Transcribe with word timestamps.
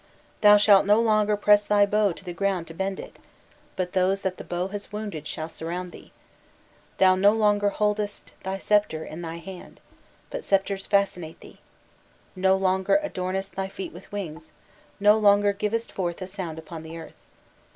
Thou 0.41 0.57
shalt 0.57 0.87
no 0.87 0.99
longer 0.99 1.37
press 1.37 1.67
thy 1.67 1.85
bow 1.85 2.11
to 2.13 2.23
the 2.23 2.33
ground 2.33 2.65
to 2.65 2.73
bend 2.73 2.99
it, 2.99 3.17
but 3.75 3.93
those 3.93 4.23
that 4.23 4.37
the 4.37 4.43
bow 4.43 4.69
has 4.69 4.91
wounded 4.91 5.27
shall 5.27 5.47
surround 5.47 5.91
thee; 5.91 6.11
thou 6.97 7.13
no 7.13 7.33
longer 7.33 7.69
holdest 7.69 8.31
thy 8.41 8.57
sceptre 8.57 9.05
in 9.05 9.21
thy 9.21 9.35
hand, 9.35 9.79
but 10.31 10.43
spectres 10.43 10.87
fascinate 10.87 11.39
thee; 11.41 11.59
thou 12.33 12.41
no 12.41 12.55
longer 12.55 12.99
adornest 13.03 13.53
thy 13.53 13.67
feet 13.69 13.93
with 13.93 14.11
wings, 14.11 14.47
thou 14.99 15.11
no 15.11 15.19
longer 15.19 15.53
givest 15.53 15.91
forth 15.91 16.19
a 16.19 16.25
sound 16.25 16.57
upon 16.57 16.81
the 16.81 16.97
earth. 16.97 17.21